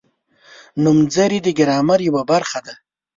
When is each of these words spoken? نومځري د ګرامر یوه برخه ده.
نومځري 0.83 1.39
د 1.43 1.47
ګرامر 1.59 1.99
یوه 2.07 2.21
برخه 2.31 2.59
ده. 2.65 2.73